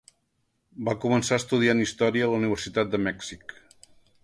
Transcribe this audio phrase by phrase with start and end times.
[0.87, 3.57] Va començar estudiant història a la Universitat de Mèxic.